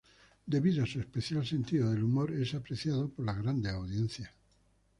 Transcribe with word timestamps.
Debido 0.47 0.81
a 0.83 0.87
su 0.87 0.99
especial 0.99 1.45
sentido 1.45 1.91
del 1.91 2.01
humor 2.03 2.31
es 2.31 2.55
apreciado 2.55 3.07
por 3.09 3.23
las 3.23 3.37
grandes 3.37 3.71
audiencias. 3.71 4.31